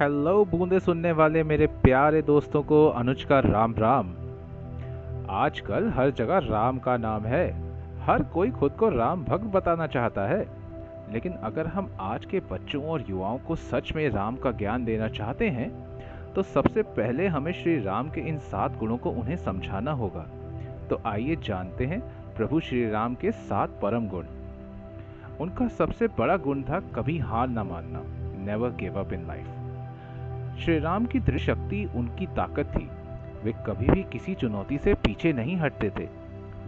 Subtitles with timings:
[0.00, 4.08] Hello, बूंदे सुनने वाले मेरे प्यारे दोस्तों को अनुज का राम राम।
[5.30, 7.44] आजकल हर जगह राम का नाम है।
[8.00, 10.46] हर कोई खुद को राम भक्त बताना चाहता है।
[11.12, 15.08] लेकिन अगर हम आज के बच्चों और युवाओं को सच में राम का ज्ञान देना
[15.08, 15.70] चाहते हैं
[16.34, 20.26] तो सबसे पहले हमें श्री राम के इन सात गुणों को उन्हें समझाना होगा।
[20.90, 22.00] तो आइए जानते हैं
[22.36, 24.24] प्रभु श्री राम के सात परम गुण।
[25.40, 28.02] उनका सबसे बड़ा गुण था कभी हार ना मानना।
[28.44, 29.46] Never give up in life
[30.64, 32.88] Shri Ram की दृढ़ शक्ति उनकी ताकत थी।
[33.44, 36.08] वे कभी भी किसी चुनौती से पीछे नहीं हटते थे।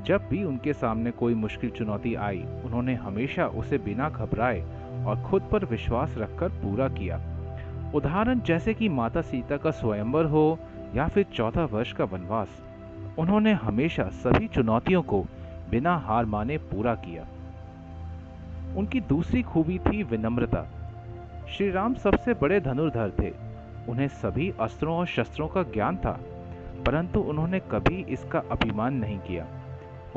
[0.07, 4.61] जब भी उनके सामने कोई मुश्किल चुनौती आई, उन्होंने हमेशा उसे बिना घबराए
[5.07, 7.21] और खुद पर विश्वास रखकर पूरा किया।
[7.95, 10.59] उदाहरण जैसे कि माता सीता का स्वयंवर हो
[10.95, 12.63] या फिर चौदह वर्ष का वनवास,
[13.19, 15.27] उन्होंने हमेशा सभी चुनौतियों को
[15.71, 17.27] बिना हार माने पूरा किया।
[18.77, 20.67] उनकी दूसरी खूबी थी विनम्रता।
[21.49, 23.48] श्री राम सबसे बड़े धनुर्धर थे।
[23.89, 26.21] उन्हें सभी अस्त्रों और शस्त्रों का ज्ञान था,
[26.87, 29.47] परंतु उन्होंने कभी इसका अभिमान नहीं किया।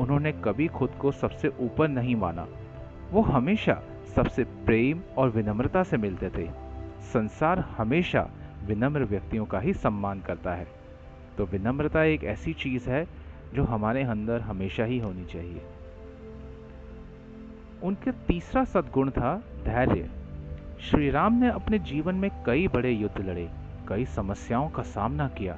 [0.00, 2.46] उन्होंने कभी खुद को सबसे ऊपर नहीं माना।
[3.10, 3.82] वो हमेशा
[4.16, 6.50] सबसे प्रेम और विनम्रता से मिलते थे।
[7.00, 8.30] संसार हमेशा
[8.66, 10.66] विनम्र व्यक्तियों का ही सम्मान करता है।
[11.38, 13.06] तो विनम्रता एक ऐसी चीज़ है
[13.54, 15.62] जो हमारे अंदर हमेशा ही होनी चाहिए।
[17.82, 20.21] उनका तीसरा सद्गुण था धैर्य।
[20.90, 23.48] श्री राम ने अपने जीवन में कई बड़े युद्ध लड़े,
[23.88, 25.54] कई समस्याओं का सामना किया,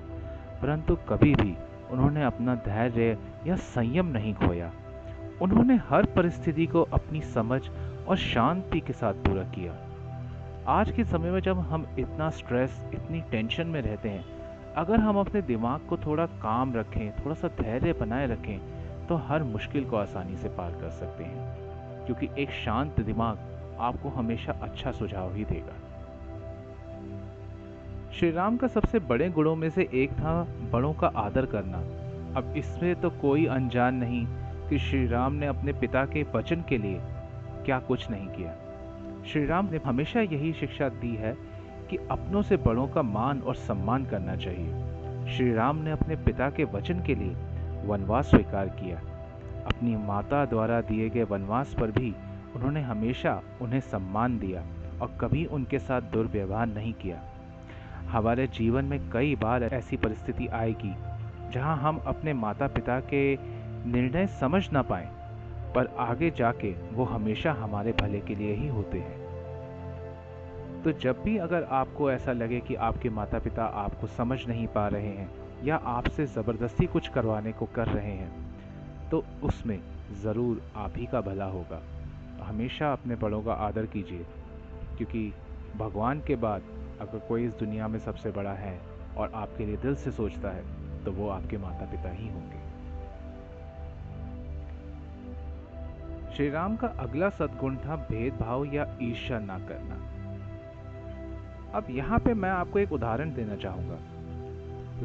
[0.63, 1.57] परंतु कभी भी
[1.91, 4.73] उन्होंने अपना धैर्य या संयम नहीं खोया।
[5.43, 7.69] उन्होंने हर परिस्थिति को अपनी समझ
[8.09, 9.77] और शांति के साथ पूरा किया।
[10.69, 14.25] आज के समय में जब हम इतना स्ट्रेस इतनी टेंशन में रहते हैं,
[14.77, 18.61] अगर हम अपने दिमाग को थोड़ा काम रखें, थोड़ा सा धैर्य बनाए रखें
[19.07, 21.57] तो हर मुश्किल को आसानी से पार कर सकते हैं।
[22.07, 23.39] क्योंकि एक शांत दिमाग
[23.81, 25.75] आपको हमेशा अच्छा सुझाव ही देगा।
[28.13, 31.79] श्री राम का सबसे बड़े गुणों में से एक था बड़ों का आदर करना।
[32.37, 34.27] अब इसमें तो कोई अनजान नहीं
[34.69, 37.01] कि श्री राम ने अपने पिता के वचन के लिए
[37.65, 38.55] क्या कुछ नहीं किया।
[39.25, 41.37] श्री राम ने हमेशा यही शिक्षा दी है
[41.91, 46.51] कि अपनों से बड़ों का मान और सम्मान करना चाहिए। श्री राम ने अपने पिता
[46.51, 47.35] के वचन के लिए
[47.87, 48.97] वनवास स्वीकार किया।
[49.67, 52.15] अपनी माता द्वारा दिए गए वनवास पर भी
[52.55, 54.63] उन्होंने हमेशा उन्हें सम्मान दिया
[55.03, 57.23] और कभी उनके साथ दुर्व्यवहार नहीं किया।
[58.11, 60.95] हमारे जीवन में कई बार ऐसी परिस्थिति आएगी,
[61.53, 63.37] जहाँ हम अपने माता पिता के
[63.87, 65.09] निर्णय समझ ना पाए,
[65.75, 69.23] पर आगे जाके वो हमेशा हमारे भले के लिए ही होते हैं।
[70.83, 74.87] तो जब भी अगर आपको ऐसा लगे कि आपके माता पिता आपको समझ नहीं पा
[74.89, 75.29] रहे हैं
[75.65, 78.31] या आपसे ज़बरदस्ती कुछ करवाने को कर रहे हैं
[79.11, 79.79] तो उसमें
[80.23, 81.81] ज़रूर आप ही का भला होगा।
[82.45, 84.25] हमेशा अपने बड़ों का आदर कीजिए,
[84.97, 85.33] क्योंकि
[85.77, 86.63] भगवान के बाद
[87.01, 88.79] अगर कोई इस दुनिया में सबसे बड़ा है
[89.17, 90.65] और आपके लिए दिल से सोचता है
[91.05, 92.63] तो वो आपके माता पिता ही होंगे।
[96.35, 99.97] श्री राम का अगला सद्गुण था भेदभाव या ईर्ष्या ना करना।
[101.75, 103.99] अब यहाँ पे मैं आपको एक उदाहरण देना चाहूँगा।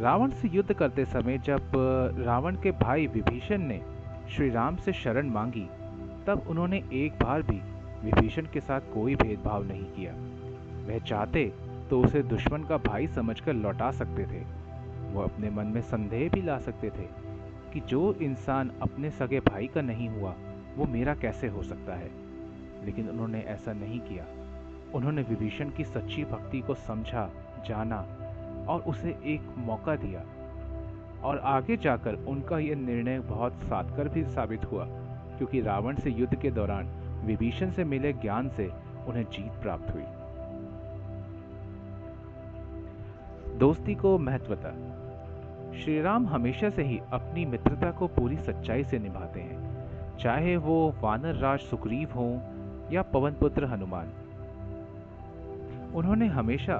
[0.02, 1.72] रावण से युद्ध करते समय जब
[2.20, 3.82] रावण के भाई विभीषण ने
[4.32, 5.68] श्री राम से शरण मांगी
[6.28, 7.62] तब उन्होंने एक बार भी
[8.06, 10.14] विभीषण के साथ कोई भेदभाव नहीं किया।
[10.88, 11.54] वह चाहते
[11.90, 14.60] तो उसे दुश्मन का भाई समझकर लौटा सकते थे।
[15.12, 17.30] वो अपने मन में संदेह भी ला सकते थे
[17.74, 20.34] कि जो इंसान अपने सगे भाई का नहीं हुआ,
[20.78, 22.12] वो मेरा कैसे हो सकता है?
[22.86, 24.26] लेकिन उन्होंने ऐसा नहीं किया।
[24.94, 27.32] उन्होंने विभीषण की सच्ची भक्ति को समझा,
[27.68, 27.98] जाना
[28.68, 30.26] और उसे एक मौका दिया।
[31.24, 34.99] और आगे जाकर उनका यह निर्णय बहुत सातकर भी साबित हुआ।
[35.40, 36.86] क्योंकि रावण से युद्ध के दौरान
[37.26, 38.72] विभीषण से मिले ज्ञान से
[39.08, 40.04] उन्हें जीत प्राप्त हुई।
[43.58, 44.70] दोस्ती को महत्वता।
[45.80, 49.70] श्री राम हमेशा से ही अपनी मित्रता को पूरी सच्चाई से निभाते हैं।
[50.18, 52.42] चाहे वो वानर राज सुग्रीव हो
[52.92, 54.08] या पवन पुत्र हनुमान।
[55.96, 56.76] उन्होंने हमेशा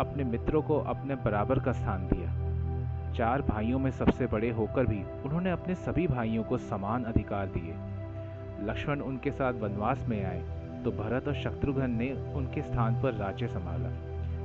[0.00, 2.29] अपने मित्रों को अपने बराबर का स्थान दिया।
[3.16, 7.74] चार भाइयों में सबसे बड़े होकर भी उन्होंने अपने सभी भाइयों को समान अधिकार दिए।
[8.66, 13.48] लक्ष्मण उनके साथ वनवास में आए तो भरत और शत्रुघ्न ने उनके स्थान पर राज्य
[13.48, 13.90] संभाला,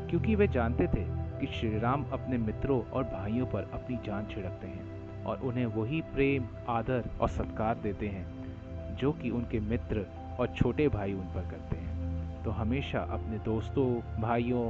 [0.10, 1.04] क्योंकि वे जानते थे
[1.40, 6.02] कि श्री राम अपने मित्रों और भाइयों पर अपनी जान छिड़कते हैं और उन्हें वही
[6.14, 10.06] प्रेम, आदर और सत्कार देते हैं, जो कि उनके मित्र
[10.40, 13.88] और छोटे भाई उन पर करते हैं। तो हमेशा अपने दोस्तों,
[14.22, 14.66] भाइयों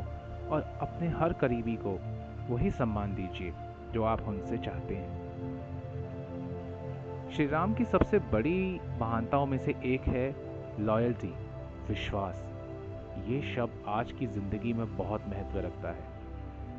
[0.48, 2.00] और अपने हर करीबी को
[2.50, 3.54] वही सम्मान दीजिए।
[3.96, 5.12] जो आप उनसे चाहते हैं।
[7.32, 10.26] श्री राम की सबसे बड़ी महानताओं में से एक है
[10.82, 11.34] लॉयल्टी
[11.90, 12.44] विश्वास।
[13.28, 16.04] ये शब्द आज की ज़िंदगी में बहुत महत्व रखता है,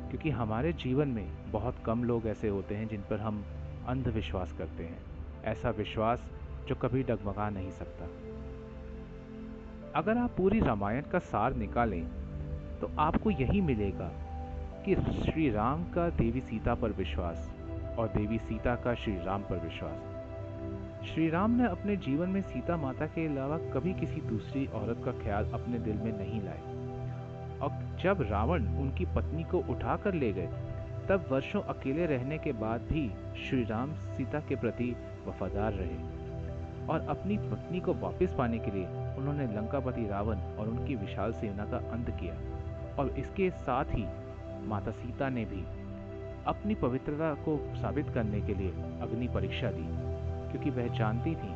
[0.09, 3.43] क्योंकि हमारे जीवन में बहुत कम लोग ऐसे होते हैं जिन पर हम
[3.87, 4.99] अंधविश्वास करते हैं।
[5.45, 6.23] ऐसा विश्वास
[6.67, 8.05] जो कभी डगमगा नहीं सकता।
[9.95, 12.03] अगर आप पूरी रामायण का सार निकालें
[12.79, 14.11] तो आपको यही मिलेगा
[14.89, 17.53] कि श्री राम का देवी सीता पर विश्वास
[17.99, 22.77] और देवी सीता का श्री राम पर विश्वास। श्री राम ने अपने जीवन में सीता
[22.77, 26.61] माता के अलावा कभी किसी दूसरी औरत का ख्याल अपने दिल में नहीं लाए।
[27.59, 30.47] और जब रावण उनकी पत्नी को उठा कर ले गए,
[31.09, 33.11] तब वर्षों अकेले रहने के बाद भी
[33.49, 34.95] श्री राम सीता के प्रति
[35.27, 35.97] वफादार रहे।
[36.87, 38.85] और अपनी पत्नी को वापस पाने के लिए
[39.17, 42.33] उन्होंने लंकापति रावण और उनकी विशाल सेना का अंत किया।
[42.99, 44.26] और इसके साथ ही
[44.67, 45.63] माता सीता ने भी
[46.47, 48.71] अपनी पवित्रता को साबित करने के लिए
[49.01, 49.87] अग्नि परीक्षा दी,
[50.51, 51.55] क्योंकि वह जानती थी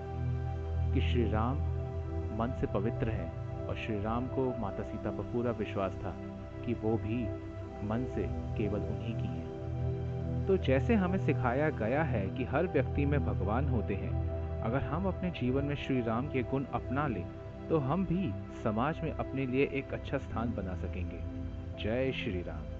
[0.93, 1.57] कि श्री राम
[2.39, 6.15] मन से पवित्र हैं और श्री राम को माता सीता पर पूरा विश्वास था
[6.65, 7.23] कि वो भी
[7.87, 8.23] मन से
[8.57, 13.69] केवल उन्हीं की है। तो जैसे हमें सिखाया गया है कि हर व्यक्ति में भगवान
[13.69, 14.11] होते हैं,
[14.61, 17.25] अगर हम अपने जीवन में श्री राम के गुण अपना लें
[17.69, 18.31] तो हम भी
[18.63, 21.19] समाज में अपने लिए एक अच्छा स्थान बना सकेंगे।
[21.83, 22.70] जय श्री राम।